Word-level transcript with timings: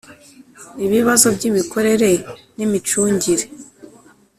ibibazo 0.85 1.27
by 1.35 1.43
imikorere 1.49 2.09
n 2.57 2.59
imicungire 2.65 3.45